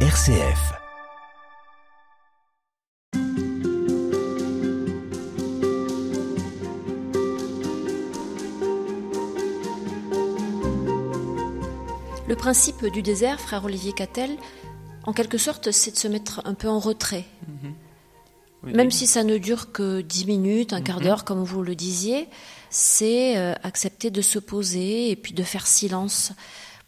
RCF. 0.00 0.74
Le 12.28 12.34
principe 12.34 12.86
du 12.86 13.02
désert, 13.02 13.40
frère 13.40 13.64
Olivier 13.64 13.92
Cattel, 13.92 14.30
en 15.04 15.12
quelque 15.12 15.38
sorte, 15.38 15.70
c'est 15.70 15.92
de 15.92 15.96
se 15.96 16.08
mettre 16.08 16.42
un 16.44 16.54
peu 16.54 16.68
en 16.68 16.80
retrait. 16.80 17.24
Oui, 18.64 18.72
Même 18.74 18.88
oui. 18.88 18.92
si 18.92 19.06
ça 19.06 19.22
ne 19.22 19.38
dure 19.38 19.70
que 19.70 20.00
10 20.00 20.26
minutes, 20.26 20.72
un 20.72 20.80
quart 20.82 20.96
Mhm. 20.98 21.04
d'heure, 21.04 21.24
comme 21.24 21.44
vous 21.44 21.62
le 21.62 21.76
disiez, 21.76 22.28
c'est 22.68 23.36
euh, 23.36 23.54
accepter 23.62 24.10
de 24.10 24.20
se 24.22 24.40
poser 24.40 25.10
et 25.10 25.16
puis 25.16 25.34
de 25.34 25.42
faire 25.44 25.66
silence. 25.68 26.32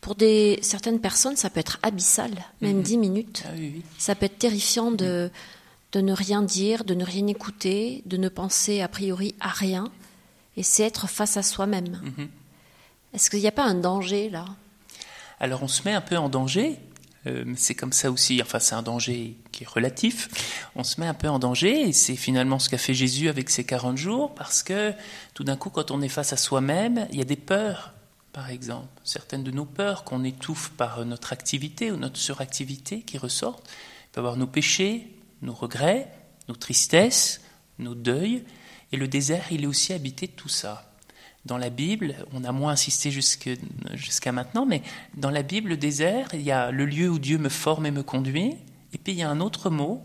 Pour 0.00 0.14
des, 0.14 0.58
certaines 0.62 1.00
personnes, 1.00 1.36
ça 1.36 1.50
peut 1.50 1.60
être 1.60 1.78
abyssal, 1.82 2.30
même 2.60 2.76
Mhm. 2.78 2.82
10 2.82 2.98
minutes. 2.98 3.42
Ah 3.46 3.50
oui, 3.56 3.73
oui. 3.77 3.82
Ça 3.98 4.14
peut 4.14 4.27
être 4.27 4.38
terrifiant 4.38 4.90
de, 4.90 5.30
de 5.92 6.00
ne 6.00 6.12
rien 6.12 6.42
dire, 6.42 6.84
de 6.84 6.95
ne 6.95 7.04
rien 7.04 7.27
écouter, 7.27 8.02
de 8.06 8.16
ne 8.16 8.28
penser 8.28 8.80
a 8.80 8.88
priori 8.88 9.34
à 9.40 9.48
rien. 9.48 9.90
Et 10.56 10.62
c'est 10.62 10.82
être 10.84 11.09
face 11.09 11.37
à 11.37 11.42
soi-même. 11.42 12.00
Mhm. 12.16 12.28
Est-ce 13.14 13.28
qu'il 13.30 13.40
n'y 13.40 13.46
a 13.48 13.52
pas 13.52 13.64
un 13.64 13.74
danger 13.74 14.30
là? 14.30 14.45
Alors 15.40 15.62
on 15.62 15.68
se 15.68 15.82
met 15.84 15.92
un 15.92 16.01
peu 16.01 16.16
en 16.16 16.28
danger. 16.28 16.78
euh, 17.26 17.45
c'est 17.56 17.74
comme 17.74 17.92
ça 17.92 18.10
aussi, 18.10 18.40
enfin 18.42 18.59
c'est 18.60 18.74
un 18.76 18.82
danger 18.82 19.37
qui 19.52 19.65
est 19.65 19.68
relatif. 19.68 20.28
On 20.76 20.84
se 20.84 21.01
met 21.01 21.06
un 21.06 21.15
peu 21.15 21.28
en 21.28 21.38
danger 21.38 21.88
et 21.88 21.92
c'est 21.92 22.16
finalement 22.16 22.59
ce 22.60 22.68
qu'a 22.68 22.78
fait 22.78 22.95
Jésus 22.95 23.28
avec 23.28 23.51
ses 23.51 23.65
40 23.65 23.96
jours 23.98 24.34
parce 24.34 24.62
que 24.62 24.92
tout 25.34 25.42
d'un 25.45 25.56
coup 25.56 25.70
quand 25.70 25.90
on 25.90 26.01
est 26.02 26.09
face 26.09 26.32
à 26.32 26.37
soi-même, 26.37 27.06
il 27.12 27.18
y 27.18 27.20
a 27.20 27.24
des 27.24 27.37
peurs, 27.37 27.92
par 28.38 28.51
exemple. 28.51 28.87
Certaines 29.02 29.42
de 29.42 29.51
nos 29.51 29.65
peurs 29.65 30.05
qu'on 30.05 30.23
étouffe 30.23 30.70
par 30.77 31.05
notre 31.05 31.33
activité 31.33 31.91
ou 31.91 31.96
notre 31.96 32.19
suractivité 32.19 33.02
qui 33.02 33.19
ressortent. 33.19 33.69
Il 33.69 34.09
peut 34.12 34.19
y 34.19 34.20
avoir 34.20 34.37
nos 34.37 34.46
péchés, 34.46 35.09
nos 35.43 35.52
regrets, 35.52 36.09
nos 36.49 36.54
tristesses, 36.54 37.40
nos 37.80 37.96
deuils. 37.96 38.45
Et 38.93 38.96
le 38.96 39.09
désert, 39.09 39.46
il 39.51 39.65
est 39.65 39.66
aussi 39.66 39.93
habité 39.93 40.29
de 40.29 40.32
tout 40.32 40.49
ça. 40.49 40.88
Dans 41.46 41.59
la 41.59 41.68
Bible, 41.68 42.15
on 42.32 42.45
a 42.45 42.52
moins 42.52 42.71
insisté 42.71 43.10
jusqu'à 43.10 44.30
maintenant, 44.30 44.66
mais 44.66 44.82
dans 45.16 45.30
la 45.30 45.43
Bible, 45.43 45.71
le 45.71 45.77
désert, 45.77 46.29
il 46.32 46.43
y 46.43 46.52
a 46.52 46.71
le 46.71 46.87
lieu 46.87 47.09
où 47.09 47.18
Dieu 47.18 47.38
me 47.38 47.49
forme 47.49 47.87
et 47.87 47.90
me 47.90 48.05
conduit, 48.05 48.55
et 48.93 48.99
puis 48.99 49.15
il 49.15 49.18
y 49.18 49.23
a 49.24 49.29
un 49.29 49.40
autre 49.40 49.68
mot 49.68 50.01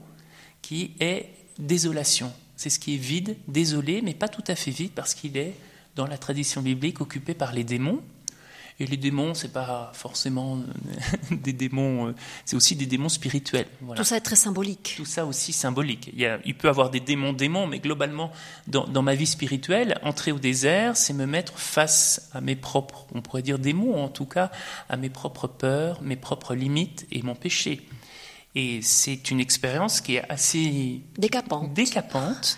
qui 0.63 0.95
est 1.00 1.29
désolation. 1.59 2.33
C'est 2.55 2.72
ce 2.72 2.79
qui 2.79 2.95
est 2.95 2.97
vide, 2.97 3.38
désolé, 3.47 4.02
mais 4.02 4.16
pas 4.16 4.27
tout 4.27 4.44
à 4.47 4.55
fait 4.55 4.72
vide, 4.72 4.94
parce 4.95 5.13
qu'il 5.13 5.38
est, 5.38 5.53
dans 5.95 6.07
la 6.07 6.17
tradition 6.17 6.63
biblique, 6.63 7.00
occupé 7.00 7.35
par 7.35 7.53
les 7.53 7.63
démons. 7.63 8.02
Et 8.79 8.88
les 8.88 8.97
démons, 8.97 9.33
c'est 9.35 9.53
pas 9.53 9.91
forcément 9.93 10.57
euh, 10.57 10.61
des 11.35 11.53
démons, 11.53 12.07
euh, 12.07 12.16
c'est 12.45 12.55
aussi 12.55 12.75
des 12.75 12.85
démons 12.88 13.09
spirituels. 13.09 13.67
Voilà 13.81 14.02
Tout 14.02 14.07
ça 14.07 14.17
est 14.17 14.21
très 14.21 14.35
symbolique. 14.35 14.95
tout 14.97 15.05
ça 15.05 15.25
aussi 15.25 15.53
symbolique. 15.53 16.09
Il, 16.13 16.19
y 16.19 16.25
a- 16.25 16.39
il 16.43 16.55
peut 16.55 16.69
avoir 16.69 16.89
des 16.89 16.99
démons 16.99 17.33
démons, 17.33 17.67
mais 17.67 17.79
globalement, 17.79 18.31
dans, 18.67 18.85
dans 18.88 19.03
ma 19.03 19.13
vie 19.16 19.27
spirituelle, 19.27 19.99
entrer 20.03 20.31
au 20.31 20.39
désert, 20.39 20.97
c'est 20.97 21.13
me 21.13 21.25
mettre 21.27 21.57
face 21.59 22.29
à 22.33 22.41
mes 22.41 22.55
propres, 22.55 23.05
on 23.13 23.21
pourrait 23.21 23.44
dire 23.44 23.59
démons, 23.59 24.03
en 24.03 24.09
tout 24.09 24.25
cas, 24.25 24.49
à 24.89 24.97
mes 24.97 25.09
propres 25.09 25.47
peurs, 25.47 26.01
mes 26.01 26.16
propres 26.16 26.55
limites 26.55 27.05
et 27.11 27.21
mon 27.21 27.35
péché. 27.35 27.88
Et 28.55 28.81
c'est 28.81 29.29
une 29.31 29.39
expérience 29.39 30.01
qui 30.01 30.16
est 30.16 30.29
assez 30.31 31.01
Décapant. 31.17 31.67
décapante 31.73 32.57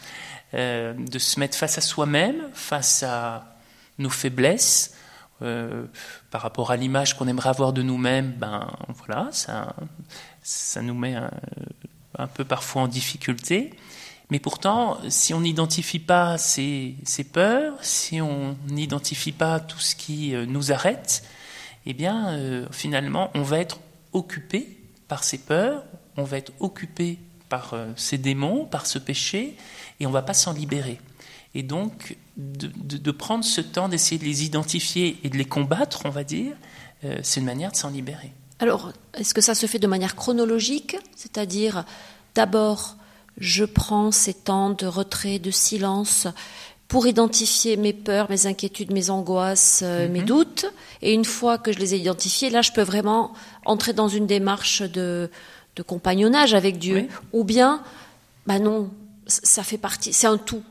euh, 0.53 0.93
de 0.93 1.19
se 1.19 1.39
mettre 1.39 1.58
face 1.58 1.77
à 1.77 1.81
soi-même, 1.81 2.36
face 2.53 3.03
à 3.03 3.58
nos 3.97 4.09
faiblesses, 4.09 4.93
euh, 5.41 5.86
par 6.31 6.41
rapport 6.41 6.72
à 6.72 6.78
l'image 6.78 7.17
qu'on 7.17 7.28
aimerait 7.28 7.50
avoir 7.50 7.73
de 7.73 7.81
nous-mêmes. 7.81 8.31
Ben 8.38 8.72
voilà, 8.88 9.28
ça, 9.31 9.75
ça 10.42 10.81
nous 10.81 10.94
met 10.94 11.16
un, 12.17 12.27
peu 12.27 12.45
parfois 12.45 12.83
en 12.83 12.88
difficulté. 12.88 13.73
Mais 14.31 14.39
pourtant, 14.39 14.97
si 15.09 15.33
on 15.33 15.42
n'identifie 15.42 16.00
pas 16.00 16.38
ces, 16.38 16.95
ces 17.04 17.26
peurs, 17.26 17.73
si 17.82 18.21
on 18.21 18.58
n'identifie 18.70 19.33
pas 19.33 19.59
tout 19.59 19.80
ce 19.80 19.95
qui 19.95 20.33
euh, 20.33 20.45
nous 20.45 20.71
arrête, 20.71 21.23
eh 21.86 21.93
bien, 21.93 22.30
euh, 22.30 22.65
finalement, 22.71 23.30
on 23.36 23.43
va 23.43 23.59
être 23.59 23.82
occupé 24.14 24.77
par 25.09 25.26
ces 25.26 25.38
peurs, 25.38 25.83
on 26.15 26.23
va 26.23 26.38
être 26.38 26.54
occupé 26.61 27.20
par 27.49 27.76
ces 27.98 28.17
démons, 28.17 28.65
par 28.65 28.86
ce 28.86 28.98
péché, 28.99 29.58
et 29.99 30.08
on 30.08 30.11
va 30.11 30.21
pas 30.21 30.33
s'en 30.33 30.54
libérer. 30.54 30.99
Et 31.54 31.61
donc, 31.61 32.15
de, 32.37 32.67
de- 32.75 32.97
de 32.97 33.11
prendre 33.11 33.43
ce 33.45 33.61
temps 33.61 33.87
d'essayer 33.89 34.17
de 34.19 34.25
les 34.25 34.43
identifier 34.43 35.17
et 35.23 35.29
de 35.29 35.37
les 35.37 35.45
combattre, 35.45 36.01
on 36.05 36.09
va 36.09 36.23
dire, 36.23 36.53
euh, 37.03 37.17
c'est 37.23 37.39
une 37.39 37.45
manière 37.45 37.71
de 37.71 37.77
s'en 37.77 37.89
libérer. 37.89 38.31
Alors, 38.59 38.91
est-ce 39.17 39.33
que 39.33 39.41
ça 39.41 39.55
se 39.55 39.65
fait 39.65 39.79
de 39.79 39.87
manière 39.87 40.15
chronologique 40.15 40.97
C'est-à-dire, 41.15 41.85
d'abord, 42.35 42.95
je 43.37 43.65
prends 43.65 44.11
ces 44.11 44.33
temps 44.33 44.69
de 44.69 44.85
retrait, 44.85 45.39
de 45.39 45.51
silence 45.51 46.27
pour 46.87 47.07
identifier 47.07 47.77
mes 47.77 47.93
peurs, 47.93 48.29
mes 48.29 48.45
inquiétudes, 48.45 48.91
mes 48.91 49.09
angoisses, 49.09 49.81
euh, 49.83 50.07
mes 50.07 50.21
doutes. 50.21 50.65
Et 51.02 51.13
une 51.13 51.25
fois 51.25 51.57
que 51.57 51.71
je 51.73 51.79
les 51.79 51.95
ai 51.95 51.97
identifiés, 51.97 52.49
là, 52.49 52.61
je 52.61 52.71
peux 52.71 52.83
vraiment 52.83 53.33
entrer 53.65 53.91
dans 53.91 54.07
une 54.07 54.27
démarche 54.27 54.81
de, 54.83 55.29
de 55.75 55.83
compagnonnage 55.83 56.53
avec 56.53 56.77
Dieu. 56.77 56.95
Oui. 56.97 57.07
Ou 57.33 57.43
bien, 57.43 57.81
bah 58.45 58.59
non, 58.59 58.89
ça 59.27 59.63
fait 59.63 59.79
partie, 59.79 60.13
c'est 60.13 60.27
un 60.27 60.37
tout. 60.37 60.61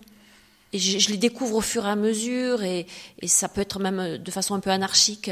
Et 0.75 0.79
je, 0.81 1.09
les 1.09 1.17
découvre 1.17 1.55
au 1.55 1.61
fur 1.61 1.87
et 1.87 1.89
à 1.89 1.95
mesure, 1.95 2.65
et, 2.65 2.87
ça 3.27 3.49
peut 3.49 3.61
être 3.61 3.79
même 3.79 4.01
euh, 4.01 4.19
de 4.19 4.31
façon 4.33 4.57
un 4.57 4.61
peu 4.61 4.71
anarchique. 4.71 5.31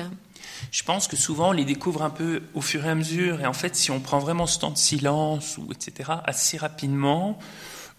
Je 0.71 0.85
pense 0.85 1.09
que 1.09 1.17
souvent 1.17 1.49
on 1.49 1.53
les 1.53 1.65
découvre 1.65 2.03
un 2.03 2.11
peu 2.11 2.43
au 2.55 2.61
fur 2.61 2.87
et 2.87 2.89
à 2.89 2.95
mesure, 2.95 3.41
et 3.41 3.47
en 3.47 3.53
fait, 3.53 3.75
si 3.75 3.91
on 3.91 3.99
prend 3.99 4.21
vraiment 4.21 4.47
ce 4.47 4.61
temps 4.61 4.71
de 4.71 4.79
silence 4.79 5.59
ou 5.59 5.69
etc. 5.73 6.11
assez 6.25 6.59
rapidement, 6.59 7.41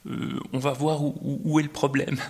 euh, 0.09 0.39
on 0.53 0.57
va 0.57 0.71
voir 0.71 1.01
où, 1.03 1.59
est 1.59 1.63
le 1.63 1.69
problème. 1.69 2.17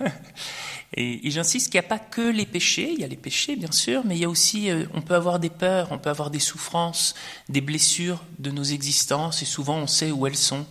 Et, 0.96 1.26
et 1.26 1.30
j'insiste 1.32 1.72
qu'il 1.72 1.80
n'y 1.80 1.86
a 1.86 1.88
pas 1.88 1.98
que 1.98 2.20
les 2.20 2.46
péchés, 2.46 2.92
il 2.92 3.00
y 3.00 3.04
a 3.04 3.08
les 3.08 3.16
péchés 3.16 3.56
bien 3.56 3.72
sûr, 3.72 4.02
mais 4.04 4.14
il 4.14 4.20
y 4.20 4.24
a 4.24 4.28
aussi, 4.28 4.70
euh, 4.70 4.86
on 4.94 5.00
peut 5.00 5.16
avoir 5.16 5.40
des 5.40 5.50
peurs, 5.50 5.88
on 5.90 5.98
peut 5.98 6.10
avoir 6.10 6.30
des 6.30 6.38
souffrances, 6.38 7.16
des 7.48 7.60
blessures 7.60 8.22
de 8.38 8.52
nos 8.52 8.62
existences, 8.62 9.42
et 9.42 9.44
souvent 9.44 9.78
on 9.78 9.88
sait 9.88 10.12
où 10.12 10.24
elles 10.28 10.36
sont. 10.36 10.64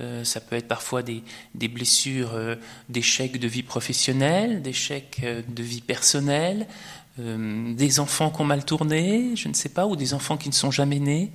Euh, 0.00 0.24
ça 0.24 0.40
peut 0.40 0.56
être 0.56 0.68
parfois 0.68 1.02
des, 1.02 1.22
blessures 1.68 2.34
euh, 2.34 2.54
d'échecs 2.88 3.38
de 3.38 3.48
vie 3.48 3.62
professionnelle, 3.62 4.62
d'échecs 4.62 5.20
euh, 5.24 5.42
de 5.48 5.62
vie 5.62 5.80
personnelle, 5.80 6.66
euh, 7.20 7.74
des 7.74 7.98
enfants 7.98 8.30
qui 8.30 8.40
ont 8.42 8.44
mal 8.44 8.64
tourné, 8.64 9.34
je 9.34 9.48
ne 9.48 9.54
sais 9.54 9.68
pas, 9.68 9.86
ou 9.86 9.96
des 9.96 10.14
enfants 10.14 10.36
qui 10.36 10.48
ne 10.48 10.54
sont 10.54 10.70
jamais 10.70 11.00
nés. 11.00 11.32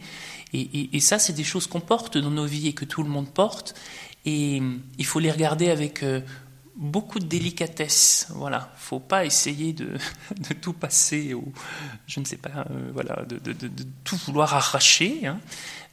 Et, 0.54 1.00
ça, 1.00 1.18
c'est 1.18 1.34
des 1.34 1.44
choses 1.44 1.66
qu'on 1.66 1.80
porte 1.80 2.20
dans 2.20 2.30
nos 2.30 2.46
vies 2.46 2.68
et 2.68 2.74
que 2.74 2.86
tout 2.86 3.02
le 3.02 3.10
monde 3.10 3.28
porte. 3.28 3.74
Et 4.24 4.60
euh, 4.62 4.78
il 5.00 5.06
faut 5.06 5.20
les 5.20 5.32
regarder 5.32 5.72
avec 5.72 6.06
beaucoup 6.76 7.20
de 7.20 7.26
délicatesse. 7.26 8.28
Voilà, 8.32 8.72
faut 8.78 9.00
pas 9.00 9.26
essayer 9.26 9.74
de, 9.74 9.90
de 10.50 10.54
tout 10.54 10.74
passer 10.74 11.34
ou 11.34 11.52
je 12.08 12.20
ne 12.20 12.26
sais 12.26 12.38
pas, 12.38 12.66
euh, 12.72 12.90
voilà, 12.94 13.24
de, 13.26 13.38
de- 13.38 13.54
de- 13.54 13.68
de 13.68 13.86
tout 14.04 14.18
vouloir 14.18 14.54
arracher. 14.54 15.26
hein. 15.28 15.40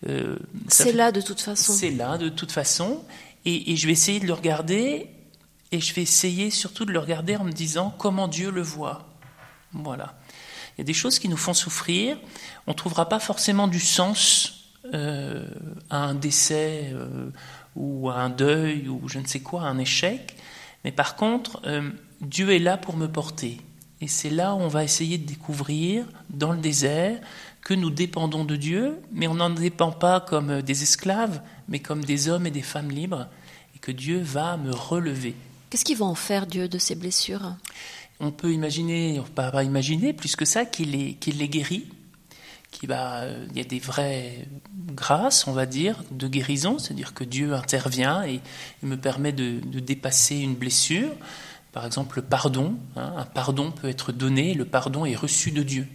Euh, 0.09 0.37
C'est 0.69 0.93
là 0.93 1.13
de 1.13 1.21
toute 1.21 1.41
façon. 1.41 1.73
c'est 1.75 1.91
là 1.91 2.17
de 2.19 2.29
toute 2.31 2.53
façon. 2.53 3.05
Et, 3.45 3.73
et 3.73 3.77
je 3.77 3.87
vais 3.87 3.93
essayer 3.93 4.21
de 4.21 4.27
le 4.27 4.33
regarder. 4.33 5.09
Et 5.73 5.81
je 5.81 5.95
vais 5.95 6.03
essayer 6.03 6.51
surtout 6.51 6.85
de 6.85 6.91
le 6.93 6.99
regarder 6.99 7.37
en 7.37 7.45
me 7.45 7.53
disant 7.53 7.95
comment 7.97 8.27
Dieu 8.27 8.51
le 8.51 8.63
voit. 8.63 9.07
Voilà. 9.73 10.19
Il 10.77 10.81
y 10.81 10.83
a 10.83 10.85
des 10.85 10.95
choses 10.95 11.19
qui 11.19 11.29
nous 11.29 11.37
font 11.37 11.55
souffrir. 11.55 12.19
On 12.67 12.73
ne 12.73 12.77
trouvera 12.77 13.09
pas 13.09 13.21
forcément 13.21 13.69
du 13.69 13.79
sens 13.79 14.65
euh, 14.95 15.47
à 15.91 15.99
un 15.99 16.15
décès 16.15 16.93
ou 17.77 18.09
à 18.11 18.15
un 18.17 18.31
deuil 18.31 18.89
ou 18.89 19.09
je 19.09 19.19
ne 19.21 19.27
sais 19.27 19.41
quoi, 19.41 19.63
à 19.63 19.67
un 19.67 19.79
échec. 19.79 20.37
Mais 20.85 20.93
par 20.93 21.17
contre, 21.17 21.61
euh, 21.67 21.91
Dieu 22.21 22.51
est 22.51 22.59
là 22.59 22.77
pour 22.77 22.97
me 22.97 23.07
porter. 23.07 23.61
Et 24.01 24.09
c'est 24.09 24.31
là 24.31 24.55
où 24.55 24.59
on 24.59 24.69
va 24.69 24.83
essayer 24.83 25.19
de 25.19 25.27
découvrir, 25.27 26.07
dans 26.31 26.53
le 26.53 26.59
désert, 26.59 27.21
que 27.63 27.75
nous 27.75 27.91
dépendons 27.91 28.45
de 28.45 28.57
Dieu, 28.57 28.99
mais 29.13 29.27
on 29.27 29.35
n'en 29.35 29.51
dépend 29.51 29.93
pas 29.93 30.21
comme 30.21 30.63
des 30.63 30.83
esclaves, 30.83 31.43
mais 31.69 31.81
comme 31.81 32.03
des 32.03 32.29
hommes 32.29 32.47
et 32.47 32.51
des 32.51 32.63
femmes 32.63 32.91
libres, 32.91 33.29
et 33.75 33.79
que 33.79 33.93
Dieu 33.93 34.21
va 34.21 34.57
me 34.57 34.73
relever. 34.73 35.35
Qu'est-ce 35.69 35.85
qu'il 35.85 35.99
va 35.99 36.07
en 36.07 36.15
faire, 36.15 36.47
Dieu, 36.47 36.69
de 36.69 36.79
ces 36.79 36.95
blessures? 36.95 37.55
On 38.19 38.31
peut 38.33 38.53
imaginer, 38.53 39.21
on 39.21 39.25
peut 39.25 39.51
pas 39.51 39.65
imaginer 39.65 40.13
plus 40.13 40.35
que 40.35 40.45
ça 40.45 40.65
qu'il 40.65 40.93
les, 40.93 41.15
qu'il 41.15 41.39
les 41.39 41.49
guérit, 41.49 41.87
va, 42.89 43.23
euh, 43.23 43.47
il 43.51 43.59
y 43.59 43.61
a 43.61 43.65
des 43.65 43.79
vraies 43.79 44.47
grâces, 44.93 45.47
on 45.47 45.53
va 45.53 45.67
dire, 45.67 46.03
de 46.11 46.29
guérison, 46.29 46.79
c'est-à-dire 46.79 47.15
que 47.15 47.25
Dieu 47.25 47.55
intervient 47.55 48.25
et, 48.25 48.41
me 48.83 48.97
permet 48.97 49.33
de, 49.33 49.61
dépasser 49.81 50.37
une 50.37 50.55
blessure. 50.55 51.11
Par 51.73 51.87
exemple, 51.87 52.17
le 52.17 52.23
pardon. 52.23 52.77
hein, 52.97 53.15
un 53.17 53.25
pardon 53.25 53.71
peut 53.71 53.89
être 53.89 54.13
donné, 54.13 54.55
le 54.55 54.65
pardon 54.65 55.05
est 55.05 55.15
reçu 55.15 55.51
de 55.51 55.63
Dieu. 55.63 55.87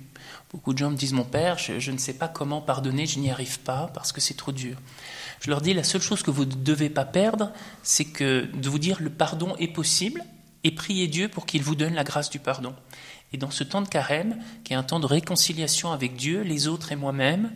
Beaucoup 0.51 0.73
de 0.73 0.77
gens 0.77 0.89
me 0.89 0.95
disent, 0.95 1.13
mon 1.13 1.25
père, 1.25 1.57
je, 1.57 1.91
ne 1.91 1.97
sais 1.97 2.13
pas 2.13 2.27
comment 2.27 2.61
pardonner, 2.61 3.05
je 3.05 3.19
n'y 3.19 3.29
arrive 3.29 3.59
pas 3.59 3.89
parce 3.93 4.11
que 4.11 4.21
c'est 4.21 4.35
trop 4.35 4.51
dur. 4.51 4.77
Je 5.41 5.49
leur 5.49 5.59
dis, 5.59 5.73
la 5.73 5.83
seule 5.83 6.01
chose 6.01 6.23
que 6.23 6.31
vous 6.31 6.45
ne 6.45 6.53
devez 6.53 6.89
pas 6.89 7.03
perdre, 7.03 7.51
c'est 7.83 8.21
de 8.21 8.69
vous 8.69 8.79
dire 8.79 9.01
le 9.01 9.09
pardon 9.09 9.55
est 9.57 9.67
possible 9.67 10.23
et 10.63 10.71
priez 10.71 11.07
Dieu 11.07 11.27
pour 11.27 11.45
qu'il 11.45 11.61
vous 11.61 11.75
donne 11.75 11.93
la 11.93 12.03
grâce 12.03 12.29
du 12.29 12.39
pardon. 12.39 12.73
Et 13.35 13.37
dans 13.37 13.51
ce 13.51 13.65
temps 13.65 13.81
de 13.81 13.89
carême, 13.89 14.41
qui 14.63 14.71
est 14.71 14.77
un 14.77 14.83
temps 14.83 15.01
de 15.01 15.05
réconciliation 15.05 15.91
avec 15.91 16.15
Dieu, 16.15 16.39
les 16.39 16.69
autres 16.69 16.93
et 16.93 16.95
moi-même, 16.95 17.51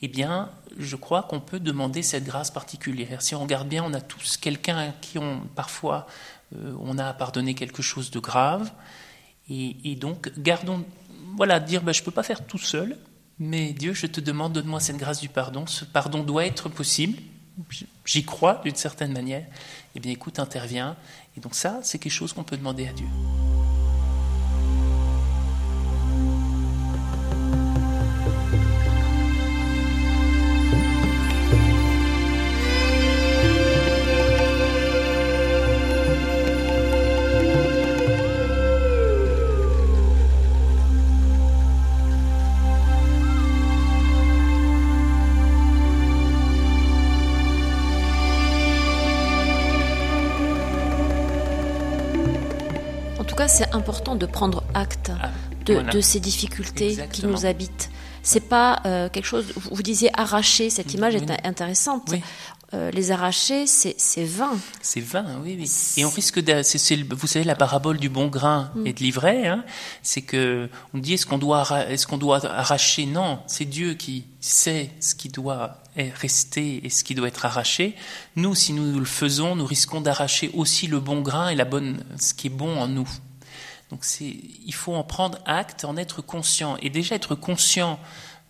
eh 0.00 0.06
bien, 0.06 0.50
je 0.78 0.94
crois 0.94 1.24
qu'on 1.24 1.40
peut 1.40 1.58
demander 1.58 2.04
cette 2.04 2.22
grâce 2.22 2.52
particulière. 2.52 3.20
Si 3.22 3.34
on 3.34 3.42
regarde 3.42 3.66
bien, 3.66 3.82
on 3.82 3.92
a 3.92 4.00
tous 4.00 4.36
quelqu'un 4.36 4.78
à 4.78 4.88
qui 5.00 5.18
on, 5.18 5.40
parfois, 5.56 6.06
euh, 6.54 6.76
on 6.78 6.96
a 6.96 7.06
à 7.06 7.12
pardonner 7.12 7.54
quelque 7.54 7.82
chose 7.82 8.12
de 8.12 8.20
grave. 8.20 8.70
Et, 9.50 9.96
donc, 9.96 10.30
gardons, 10.38 10.84
voilà, 11.36 11.58
dire, 11.58 11.82
ben, 11.82 11.90
je 11.90 12.02
ne 12.02 12.04
peux 12.04 12.12
pas 12.12 12.22
faire 12.22 12.46
tout 12.46 12.58
seul, 12.58 12.96
mais 13.40 13.72
Dieu, 13.72 13.94
je 13.94 14.06
te 14.06 14.20
demande, 14.20 14.52
donne-moi 14.52 14.78
cette 14.78 14.96
grâce 14.96 15.20
du 15.20 15.28
pardon. 15.28 15.66
Ce 15.66 15.84
pardon 15.84 16.22
doit 16.22 16.46
être 16.46 16.68
possible. 16.68 17.18
J'y 18.04 18.24
crois 18.24 18.60
d'une 18.62 18.76
certaine 18.76 19.12
manière. 19.12 19.44
Eh 19.96 19.98
bien, 19.98 20.12
écoute, 20.12 20.38
interviens. 20.38 20.96
Et 21.36 21.40
donc 21.40 21.56
ça, 21.56 21.80
c'est 21.82 21.98
quelque 21.98 22.12
chose 22.12 22.32
qu'on 22.32 22.44
peut 22.44 22.56
demander 22.56 22.86
à 22.86 22.92
Dieu. 22.92 23.08
C'est 53.48 53.74
important 53.74 54.14
de 54.14 54.26
prendre 54.26 54.62
acte 54.74 55.12
ah, 55.20 55.30
de, 55.64 56.00
ces 56.00 56.20
difficultés 56.20 56.98
qui 57.12 57.26
nous 57.26 57.46
habitent. 57.46 57.90
C'est 58.22 58.40
pas 58.40 58.80
euh, 58.86 59.08
quelque 59.08 59.24
chose. 59.24 59.46
Vous, 59.56 59.82
disiez 59.82 60.10
arracher. 60.18 60.68
Cette 60.68 60.94
image 60.94 61.14
est 61.14 61.46
intéressante. 61.46 62.12
Euh, 62.74 62.90
les 62.90 63.12
arracher, 63.12 63.66
c'est 63.66 64.24
vain. 64.24 64.58
C'est 64.82 65.00
vain, 65.00 65.40
oui, 65.44 65.56
oui. 65.56 65.70
Et 65.96 66.04
on 66.04 66.10
risque 66.10 66.40
de. 66.40 67.14
vous 67.14 67.26
savez, 67.28 67.44
la 67.44 67.54
parabole 67.54 67.98
du 67.98 68.08
bon 68.08 68.26
grain 68.26 68.72
mm. 68.74 68.86
et 68.88 68.92
de 68.92 68.98
l'ivraie, 69.00 69.46
hein, 69.46 69.64
c'est 70.02 70.22
que 70.22 70.68
on 70.92 70.98
dit 70.98 71.14
est-ce 71.14 71.26
qu'on 71.26 71.38
doit, 71.38 71.64
est 71.88 72.04
qu'on 72.04 72.18
doit 72.18 72.44
arracher? 72.44 73.06
Non, 73.06 73.38
c'est 73.46 73.66
Dieu 73.66 73.94
qui 73.94 74.24
sait 74.40 74.90
ce 74.98 75.14
qui 75.14 75.28
doit 75.28 75.78
rester 75.96 76.84
et 76.84 76.90
ce 76.90 77.04
qui 77.04 77.14
doit 77.14 77.28
être 77.28 77.46
arraché. 77.46 77.94
Nous, 78.34 78.54
si 78.56 78.72
nous 78.72 78.98
le 78.98 79.06
faisons, 79.06 79.54
nous 79.54 79.64
risquons 79.64 80.00
d'arracher 80.00 80.50
aussi 80.52 80.88
le 80.88 80.98
bon 80.98 81.20
grain 81.20 81.50
et 81.50 81.54
la 81.54 81.64
bonne, 81.64 82.04
ce 82.18 82.34
qui 82.34 82.48
est 82.48 82.50
bon 82.50 82.78
en 82.78 82.88
nous. 82.88 83.08
Donc 83.90 84.04
il 84.20 84.74
faut 84.74 84.94
en 84.94 85.04
prendre 85.04 85.38
acte, 85.46 85.84
en 85.84 85.96
être 85.96 86.20
conscient. 86.20 86.76
Et 86.82 86.90
déjà 86.90 87.14
être 87.14 87.34
conscient 87.34 88.00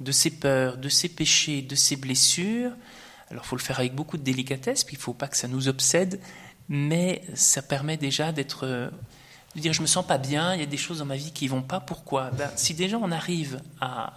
de 0.01 0.13
ses 0.13 0.31
peurs, 0.31 0.79
de 0.79 0.89
ses 0.89 1.09
péchés, 1.09 1.63
de 1.63 1.75
ses 1.75 1.97
blessures. 1.97 2.73
Alors 3.31 3.45
il 3.45 3.49
faut 3.49 3.57
le 3.57 3.63
faire 3.63 3.79
avec 3.79 3.95
beaucoup 3.95 4.17
de 4.17 4.23
délicatesse, 4.23 4.85
puis 4.85 4.95
il 4.97 4.99
ne 4.99 5.03
faut 5.03 5.15
pas 5.15 5.29
que 5.29 5.37
ça 5.37 5.49
nous 5.49 5.69
obsède, 5.69 6.21
mais 6.69 7.23
ça 7.35 7.63
permet 7.63 7.97
déjà 7.97 8.33
d'être... 8.33 8.67
de 8.67 9.61
dire 9.61 9.73
je 9.73 9.83
me 9.83 9.87
sens 9.87 10.07
pas 10.07 10.19
bien, 10.19 10.55
il 10.55 10.61
y 10.61 10.63
a 10.63 10.67
des 10.67 10.77
choses 10.77 10.99
dans 10.99 11.07
ma 11.07 11.17
vie 11.17 11.33
qui 11.33 11.49
vont 11.49 11.63
pas, 11.63 11.81
pourquoi? 11.81 12.31
Ben, 12.31 12.51
Si 12.57 12.75
déjà 12.75 12.99
on 12.99 13.11
arrive 13.11 13.61
à, 13.81 14.13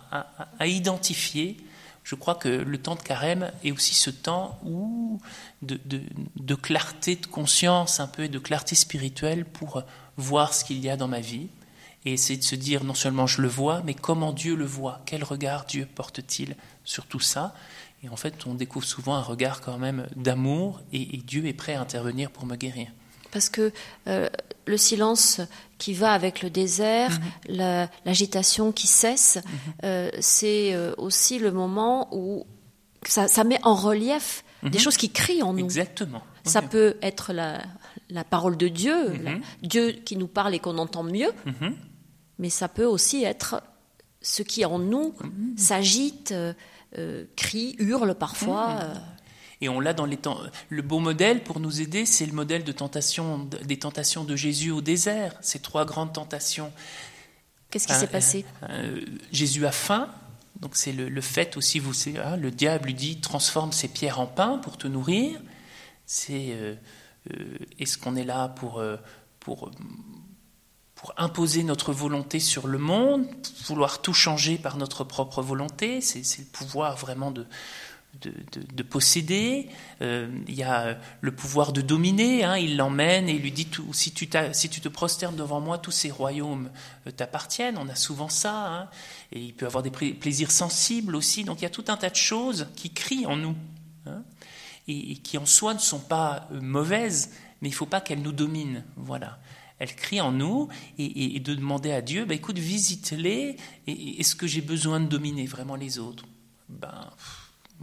identifier, 0.65 1.57
je 2.03 2.15
crois 2.15 2.35
que 2.35 2.49
le 2.49 2.77
temps 2.77 2.95
de 2.95 3.01
carême 3.01 3.51
est 3.63 3.71
aussi 3.71 3.95
ce 3.95 4.09
temps 4.09 4.59
où 4.63 5.19
de, 5.61 6.55
clarté 6.55 7.15
de 7.15 7.25
conscience 7.25 7.99
un 7.99 8.07
peu 8.07 8.23
et 8.23 8.29
de 8.29 8.39
clarté 8.39 8.75
spirituelle 8.75 9.45
pour 9.45 9.83
voir 10.17 10.53
ce 10.53 10.63
qu'il 10.63 10.79
y 10.79 10.89
a 10.89 10.97
dans 10.97 11.07
ma 11.07 11.19
vie 11.19 11.49
et 12.05 12.13
essayer 12.13 12.37
de 12.37 12.43
se 12.43 12.55
dire 12.55 12.83
non 12.83 12.93
seulement 12.93 13.27
je 13.27 13.41
le 13.41 13.47
vois, 13.47 13.81
mais 13.85 13.93
comment 13.93 14.31
Dieu 14.31 14.55
le 14.55 14.65
voit, 14.65 15.01
quel 15.05 15.23
regard 15.23 15.65
Dieu 15.65 15.87
porte-t-il 15.95 16.55
sur 16.83 17.05
tout 17.05 17.19
ça? 17.19 17.53
Et 18.03 18.09
en 18.09 18.15
fait, 18.15 18.47
on 18.47 18.53
découvre 18.53 18.85
souvent 18.85 19.15
un 19.15 19.21
regard 19.21 19.61
quand 19.61 19.77
même 19.77 20.07
d'amour 20.15 20.81
et, 20.93 21.05
Dieu 21.17 21.45
est 21.45 21.53
prêt 21.53 21.73
à 21.73 21.81
intervenir 21.81 22.31
pour 22.31 22.45
me 22.45 22.55
guérir. 22.55 22.87
Parce 23.31 23.49
que 23.49 23.71
euh, 24.07 24.29
le 24.65 24.77
silence 24.77 25.41
qui 25.77 25.93
va 25.93 26.13
avec 26.13 26.41
le 26.41 26.49
désert, 26.49 27.19
mhm. 27.49 27.87
l'agitation 28.05 28.71
qui 28.71 28.87
cesse, 28.87 29.35
mhm. 29.35 29.43
euh, 29.83 30.09
c'est 30.19 30.73
euh, 30.73 30.93
aussi 30.97 31.39
le 31.39 31.51
moment 31.51 32.07
où 32.11 32.47
ça, 33.05 33.43
met 33.43 33.59
en 33.63 33.75
relief 33.75 34.43
des 34.63 34.69
mhm. 34.69 34.79
choses 34.79 34.97
qui 34.97 35.09
crient 35.09 35.43
en 35.43 35.53
nous. 35.53 35.65
Exactement. 35.65 36.23
Ça 36.45 36.61
peut 36.61 36.95
être 37.01 37.33
la, 37.33 37.61
la 38.09 38.23
parole 38.23 38.57
de 38.57 38.67
Dieu. 38.69 39.13
Dieu 39.61 39.91
qui 39.91 40.15
nous 40.15 40.27
parle 40.27 40.55
et 40.55 40.59
qu'on 40.59 40.77
entend 40.77 41.03
mieux. 41.03 41.31
Mais 42.39 42.49
ça 42.49 42.67
peut 42.67 42.85
aussi 42.85 43.23
être 43.23 43.61
ce 44.21 44.43
qui 44.43 44.65
en 44.65 44.79
nous 44.79 45.13
mhm. 45.21 45.57
s'agite, 45.57 46.31
euh, 46.31 46.53
euh, 46.97 47.25
crie, 47.35 47.75
hurle 47.79 48.15
parfois. 48.15 48.79
Euh. 48.81 48.95
Et 49.61 49.69
on 49.69 49.79
l'a 49.79 49.93
dans 49.93 50.05
les 50.05 50.17
temps. 50.17 50.39
Le 50.69 50.81
beau 50.81 50.99
modèle 50.99 51.43
pour 51.43 51.59
nous 51.59 51.81
aider, 51.81 52.05
c'est 52.05 52.25
le 52.25 52.31
modèle 52.31 52.63
de 52.63 52.71
tentation, 52.71 53.49
des 53.63 53.77
tentations 53.77 54.23
de 54.23 54.35
Jésus 54.35 54.71
au 54.71 54.81
désert, 54.81 55.35
ces 55.41 55.59
trois 55.59 55.85
grandes 55.85 56.13
tentations. 56.13 56.71
Qu'est-ce 57.69 57.85
qui 57.85 57.93
s'est 57.93 58.07
passé? 58.07 58.45
Jésus 59.33 59.65
a 59.65 59.71
faim, 59.71 60.09
donc 60.61 60.77
c'est 60.77 60.93
le, 60.93 61.21
fait 61.21 61.57
aussi, 61.57 61.77
vous 61.77 61.93
savez, 61.93 62.19
hein, 62.19 62.37
le 62.37 62.51
diable 62.51 62.85
lui 62.85 62.93
dit 62.93 63.19
transforme 63.19 63.73
ces 63.73 63.89
pierres 63.89 64.21
en 64.21 64.27
pain 64.27 64.57
pour 64.59 64.77
te 64.77 64.87
nourrir. 64.87 65.39
C'est 66.05 66.55
euh, 67.31 67.57
est-ce 67.79 67.97
qu'on 67.97 68.15
est 68.15 68.23
là 68.23 68.47
pour, 68.49 68.79
euh, 68.79 68.97
pour, 69.39 69.71
pour 70.99 71.13
imposer 71.17 71.63
notre 71.63 71.93
volonté 71.93 72.39
sur 72.39 72.67
le 72.67 72.77
monde, 72.77 73.25
vouloir 73.65 74.01
tout 74.01 74.13
changer 74.13 74.57
par 74.57 74.77
notre 74.77 75.03
propre 75.03 75.41
volonté 75.41 76.01
C'est 76.01 76.19
le 76.39 76.45
pouvoir 76.45 76.97
vraiment 76.97 77.31
de, 77.31 77.45
de, 78.21 78.83
posséder, 78.83 79.69
euh, 80.01 80.27
il 80.47 80.55
y 80.55 80.63
a 80.63 80.97
le 81.21 81.31
pouvoir 81.31 81.71
de 81.71 81.81
dominer, 81.81 82.43
hein, 82.43 82.57
il 82.57 82.75
l'emmène 82.75 83.29
et 83.29 83.33
il 83.33 83.41
lui 83.41 83.51
dit 83.51 83.67
si, 83.93 84.11
tu 84.11 84.27
te 84.27 84.87
prosternes 84.89 85.35
devant 85.35 85.61
moi, 85.61 85.77
tous 85.77 85.91
ces 85.91 86.11
royaumes 86.11 86.69
t'appartiennent, 87.15 87.77
on 87.77 87.87
a 87.87 87.95
souvent 87.95 88.29
ça, 88.29 88.67
hein. 88.67 88.89
et 89.31 89.39
il 89.39 89.53
peut 89.53 89.67
avoir 89.67 89.83
des 89.83 89.91
plaisirs 89.91 90.51
sensibles 90.51 91.15
aussi, 91.15 91.45
donc 91.45 91.61
il 91.61 91.63
y 91.63 91.67
a 91.67 91.71
tout 91.71 91.85
un 91.87 91.97
tas 91.97 92.09
de 92.09 92.15
choses 92.15 92.67
qui 92.75 92.91
crient 92.91 93.25
en 93.25 93.37
nous. 93.37 93.55
Hein 94.05 94.23
et, 94.89 95.15
qui 95.17 95.37
en 95.37 95.45
soi 95.45 95.73
ne 95.73 95.79
sont 95.79 95.99
pas 95.99 96.47
euh, 96.51 96.59
mauvaises, 96.61 97.31
mais 97.61 97.69
il 97.69 97.71
ne 97.71 97.75
faut 97.75 97.85
pas 97.85 98.01
qu'elles 98.01 98.21
nous 98.21 98.31
dominent. 98.31 98.83
Voilà. 98.95 99.39
Elles 99.79 99.95
crient 99.95 100.21
en 100.21 100.31
nous 100.31 100.67
et, 100.97 101.39
de 101.39 101.55
demander 101.55 101.91
à 101.91 102.01
Dieu, 102.01 102.25
bah, 102.25 102.35
écoute, 102.35 102.59
visite-les, 102.59 103.55
est-ce 103.87 104.35
que 104.35 104.47
j'ai 104.47 104.61
besoin 104.61 104.99
de 104.99 105.07
dominer 105.07 105.45
vraiment 105.45 105.75
les 105.75 105.99
autres? 105.99 106.25
Ben 106.67 107.09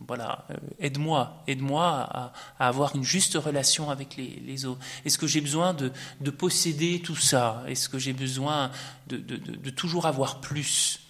voilà, 0.06 0.44
euh, 0.50 0.56
aide-moi, 0.78 1.42
aide-moi 1.46 1.86
à, 1.88 2.32
avoir 2.58 2.94
une 2.94 3.02
juste 3.02 3.34
relation 3.34 3.90
avec 3.90 4.16
les, 4.16 4.66
autres. 4.66 4.80
Est-ce 5.04 5.18
que 5.18 5.26
j'ai 5.26 5.40
besoin 5.40 5.74
de, 5.74 5.90
posséder 6.30 7.00
tout 7.00 7.16
ça? 7.16 7.64
Est-ce 7.66 7.88
que 7.88 7.98
j'ai 7.98 8.12
besoin 8.12 8.70
de, 9.06 9.70
toujours 9.70 10.06
avoir 10.06 10.40
plus? 10.40 11.00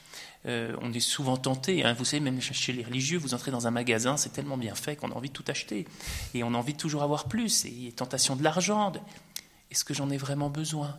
Euh, 0.47 0.77
on 0.81 0.93
est 0.93 1.01
souvent 1.01 1.37
tenté, 1.37 1.85
hein, 1.85 1.93
vous 1.95 2.05
savez, 2.05 2.21
même 2.21 2.41
chez 2.41 2.73
les 2.73 2.85
religieux, 2.85 3.19
vous 3.19 3.35
entrez 3.35 3.51
dans 3.51 3.67
un 3.67 3.73
magasin, 3.73 4.17
c'est 4.17 4.33
tellement 4.33 4.57
bien 4.57 4.77
fait 4.77 4.95
qu'on 4.95 5.11
a 5.11 5.15
envie 5.15 5.31
de 5.31 5.35
tout 5.35 5.45
acheter. 5.49 5.89
Et 6.35 6.45
on 6.45 6.55
a 6.55 6.57
envie 6.57 6.75
de 6.75 6.79
toujours 6.79 7.03
avoir 7.03 7.25
plus. 7.25 7.65
Et 7.65 7.71
il 7.71 7.85
y 7.87 7.89
a 7.89 7.93
tentation 7.93 8.37
de 8.37 8.45
l'argent. 8.45 8.93
Est-ce 9.77 9.85
que 9.85 9.95
j'en 9.95 10.11
ai 10.11 10.17
vraiment 10.17 10.49
besoin? 10.51 10.99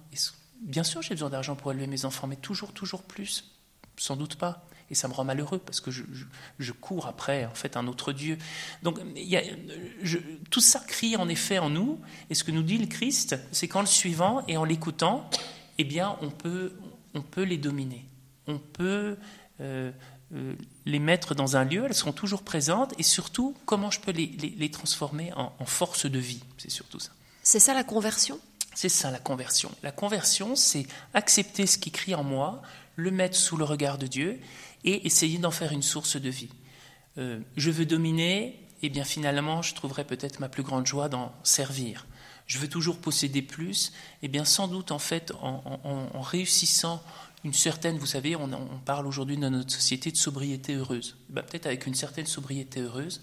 Bien 0.62 0.84
sûr, 0.84 1.02
j'ai 1.02 1.16
besoin 1.16 1.30
d'argent 1.30 1.56
pour 1.56 1.72
élever 1.72 1.88
mes 1.88 2.06
enfants, 2.06 2.28
mais 2.28 2.36
toujours, 2.36 2.72
toujours 2.72 3.02
plus 3.02 3.52
Sans 3.98 4.16
doute 4.16 4.36
pas. 4.36 4.66
Et 4.90 4.96
ça 4.96 5.10
me 5.10 5.14
rend 5.14 5.26
malheureux 5.26 5.58
parce 5.60 5.82
que 5.82 5.92
je, 5.92 6.72
cours 6.72 7.08
après, 7.08 7.46
en 7.46 7.54
fait, 7.54 7.76
un 7.76 7.88
autre 7.88 8.14
Dieu. 8.14 8.38
Donc, 8.84 9.00
tout 10.50 10.62
ça 10.62 10.80
crie 10.88 11.18
en 11.18 11.28
effet 11.28 11.58
en 11.58 11.70
nous. 11.70 12.00
Et 12.30 12.36
ce 12.36 12.46
que 12.46 12.52
nous 12.52 12.64
dit 12.64 12.78
le 12.78 12.86
Christ, 12.86 13.36
c'est 13.52 13.68
qu'en 13.68 13.82
le 13.82 13.88
suivant 13.88 14.46
et 14.48 14.56
en 14.56 14.64
l'écoutant, 14.64 15.30
eh 15.78 15.84
bien, 15.84 16.16
on 16.22 16.30
peut, 16.30 16.72
on 17.16 17.22
peut 17.22 17.44
les 17.44 17.58
dominer 17.58 18.08
on 18.48 18.60
peut 18.60 19.18
euh, 19.62 19.92
euh, 20.34 20.56
les 20.86 21.00
mettre 21.00 21.36
dans 21.36 21.58
un 21.58 21.66
lieu, 21.66 21.86
elles 21.86 21.94
seront 21.94 22.14
toujours 22.14 22.44
présentes, 22.44 22.94
et 22.98 23.04
surtout, 23.04 23.56
comment 23.66 23.92
je 23.92 24.00
peux 24.00 24.12
les, 24.12 24.72
transformer 24.72 25.32
en, 25.34 25.66
force 25.66 26.06
de 26.06 26.20
vie? 26.20 26.44
C'est 26.58 26.72
surtout 26.72 27.00
ça. 27.00 27.12
C'est 27.44 27.60
ça 27.60 27.74
la 27.74 27.84
conversion? 27.84 28.40
C'est 28.78 28.90
ça 28.90 29.10
la 29.10 29.18
conversion. 29.18 29.72
La 29.82 29.92
conversion, 29.92 30.56
c'est 30.56 30.86
accepter 31.16 31.66
ce 31.66 31.80
qui 31.80 31.90
crie 31.90 32.14
en 32.14 32.24
moi, 32.24 32.62
le 32.96 33.10
mettre 33.10 33.36
sous 33.36 33.58
le 33.58 33.64
regard 33.64 33.98
de 33.98 34.06
Dieu, 34.06 34.40
et 34.84 35.08
essayer 35.08 35.40
d'en 35.40 35.50
faire 35.50 35.72
une 35.72 35.82
source 35.82 36.16
de 36.16 36.30
vie. 36.30 36.52
Euh, 37.18 37.40
je 37.56 37.72
veux 37.72 37.88
dominer, 37.88 38.46
et 38.46 38.60
eh 38.84 38.90
bien 38.90 39.04
finalement, 39.04 39.64
je 39.64 39.74
trouverai 39.74 40.04
peut-être 40.04 40.40
ma 40.40 40.48
plus 40.48 40.62
grande 40.62 40.86
joie 40.86 41.10
d'en 41.10 41.34
servir. 41.42 42.06
Je 42.46 42.60
veux 42.60 42.70
toujours 42.70 43.00
posséder 43.00 43.42
plus, 43.42 43.94
et 44.22 44.26
eh 44.26 44.28
bien 44.28 44.46
sans 44.46 44.68
doute 44.68 44.92
en 44.92 45.00
fait 45.00 45.34
en 45.42 46.22
réussissant 46.22 47.02
une 47.44 47.54
certaine, 47.54 47.98
vous 47.98 48.06
savez, 48.06 48.36
on, 48.36 48.50
parle 48.86 49.08
aujourd'hui 49.08 49.38
dans 49.38 49.50
notre 49.50 49.72
société 49.72 50.12
de 50.12 50.18
sobriété 50.18 50.76
heureuse. 50.76 51.18
Bah, 51.30 51.42
peut-être 51.42 51.66
avec 51.66 51.88
une 51.88 51.96
certaine 51.96 52.28
sobriété 52.28 52.82
heureuse, 52.82 53.22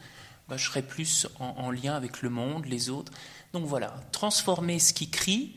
bah, 0.49 0.57
je 0.57 0.65
serai 0.65 0.83
plus 0.83 1.27
en, 1.39 1.71
lien 1.71 1.95
avec 1.95 2.23
le 2.23 2.31
monde, 2.31 2.67
les 2.67 2.91
autres. 2.91 3.13
Donc 3.55 3.67
voilà, 3.67 3.95
transformer 4.11 4.81
ce 4.81 4.93
qui 4.93 5.09
crie 5.09 5.55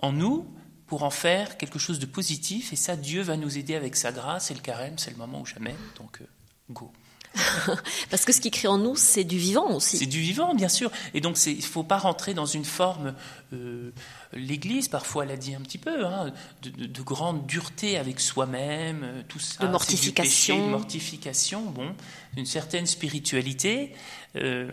en 0.00 0.12
nous 0.12 0.46
pour 0.86 1.02
en 1.02 1.10
faire 1.10 1.58
quelque 1.58 1.80
chose 1.80 1.98
de 1.98 2.06
positif. 2.06 2.72
Et 2.72 2.76
ça, 2.76 2.94
Dieu 2.94 3.20
va 3.20 3.36
nous 3.36 3.58
aider 3.58 3.74
avec 3.74 3.96
sa 3.96 4.12
grâce 4.12 4.52
et 4.52 4.54
le 4.54 4.60
carême, 4.60 4.96
c'est 4.96 5.10
le 5.10 5.16
moment 5.16 5.40
ou 5.40 5.44
jamais. 5.44 5.74
Donc, 5.98 6.20
euh, 6.20 6.26
go. 6.70 6.92
Parce 8.10 8.24
que 8.24 8.32
ce 8.32 8.40
qui 8.40 8.50
crée 8.50 8.68
en 8.68 8.78
nous, 8.78 8.96
c'est 8.96 9.24
du 9.24 9.38
vivant 9.38 9.74
aussi. 9.74 9.98
C'est 9.98 10.06
du 10.06 10.20
vivant, 10.20 10.54
bien 10.54 10.68
sûr. 10.68 10.90
Et 11.14 11.20
donc, 11.20 11.38
il 11.46 11.56
ne 11.56 11.62
faut 11.62 11.82
pas 11.82 11.98
rentrer 11.98 12.34
dans 12.34 12.46
une 12.46 12.64
forme, 12.64 13.14
euh, 13.52 13.90
l'Église 14.32 14.88
parfois 14.88 15.24
l'a 15.24 15.36
dit 15.36 15.54
un 15.54 15.60
petit 15.60 15.78
peu, 15.78 16.06
hein, 16.06 16.32
de, 16.62 17.02
grande 17.02 17.46
dureté 17.46 17.98
avec 17.98 18.20
soi-même, 18.20 19.02
euh, 19.04 19.22
tout 19.28 19.38
ça. 19.38 19.64
De 19.64 19.70
mortification. 19.70 20.66
de 20.66 20.70
mortification, 20.70 21.62
bon, 21.62 21.94
une 22.36 22.46
certaine 22.46 22.86
spiritualité. 22.86 23.92
Euh, 24.36 24.70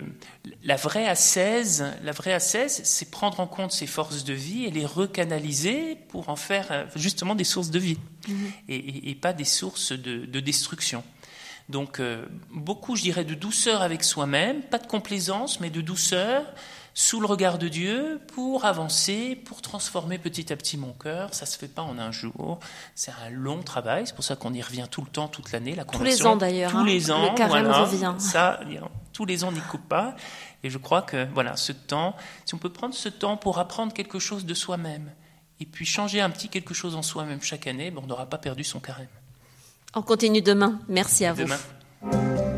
la 0.63 0.75
vraie 0.75 1.07
ascèse, 1.07 1.85
la 2.03 2.11
vraie 2.11 2.37
c'est 2.39 3.11
prendre 3.11 3.39
en 3.39 3.47
compte 3.47 3.71
ses 3.71 3.87
forces 3.87 4.23
de 4.25 4.33
vie 4.33 4.65
et 4.65 4.71
les 4.71 4.85
recanaliser 4.85 5.95
pour 6.09 6.29
en 6.29 6.35
faire 6.35 6.87
justement 6.95 7.33
des 7.33 7.45
sources 7.45 7.69
de 7.69 7.79
vie 7.79 7.97
mm-hmm. 8.27 9.09
et, 9.09 9.15
pas 9.15 9.31
des 9.31 9.45
sources 9.45 9.93
de 9.93 10.39
destruction. 10.41 11.01
Donc 11.69 11.99
euh, 11.99 12.25
beaucoup, 12.51 12.95
je 12.95 13.03
dirais, 13.03 13.23
de 13.23 13.33
douceur 13.33 13.81
avec 13.81 14.03
soi-même, 14.03 14.61
pas 14.61 14.79
de 14.79 14.87
complaisance, 14.87 15.59
mais 15.59 15.69
de 15.69 15.81
douceur 15.81 16.45
sous 16.95 17.19
le 17.19 17.25
regard 17.25 17.57
de 17.57 17.67
Dieu 17.67 18.21
pour 18.35 18.65
avancer, 18.65 19.35
pour 19.35 19.61
transformer 19.61 20.19
petit 20.19 20.53
à 20.53 20.55
petit 20.55 20.77
mon 20.77 20.93
cœur. 20.93 21.33
Ça 21.33 21.45
se 21.45 21.57
fait 21.57 21.67
pas 21.67 21.81
en 21.81 21.97
un 21.97 22.11
jour, 22.11 22.59
c'est 22.93 23.11
un 23.25 23.29
long 23.29 23.63
travail. 23.63 24.05
C'est 24.05 24.15
pour 24.15 24.23
ça 24.23 24.35
qu'on 24.35 24.53
y 24.53 24.61
revient 24.61 24.85
tout 24.89 25.01
le 25.01 25.07
temps, 25.07 25.27
toute 25.27 25.51
l'année. 25.51 25.73
La 25.73 25.85
tous 25.85 26.03
les 26.03 26.25
ans 26.25 26.35
d'ailleurs. 26.35 26.71
Tous 26.71 26.77
hein. 26.77 26.85
les 26.85 27.11
ans, 27.11 27.31
le 27.31 27.35
carême 27.35 27.67
revient. 27.67 28.13
Ça, 28.19 28.59
tous 29.11 29.25
les 29.25 29.43
ans, 29.43 29.51
n'y 29.51 29.61
coupe 29.61 29.87
pas. 29.87 30.15
Et 30.63 30.69
je 30.69 30.77
crois 30.77 31.01
que 31.01 31.27
voilà, 31.33 31.57
ce 31.57 31.71
temps, 31.71 32.15
si 32.45 32.53
on 32.53 32.57
peut 32.57 32.71
prendre 32.71 32.93
ce 32.93 33.09
temps 33.09 33.37
pour 33.37 33.59
apprendre 33.59 33.93
quelque 33.93 34.19
chose 34.19 34.45
de 34.45 34.53
soi-même, 34.53 35.11
et 35.59 35.65
puis 35.65 35.85
changer 35.85 36.21
un 36.21 36.29
petit 36.29 36.49
quelque 36.49 36.73
chose 36.73 36.95
en 36.95 37.01
soi-même 37.01 37.41
chaque 37.41 37.67
année, 37.67 37.91
ben, 37.91 38.01
on 38.03 38.07
n'aura 38.07 38.27
pas 38.27 38.37
perdu 38.37 38.63
son 38.63 38.79
carême. 38.79 39.07
On 39.95 40.01
continue 40.01 40.41
demain. 40.41 40.79
Merci 40.87 41.25
à 41.25 41.33
vous. 41.33 41.43
Demain. 41.43 42.52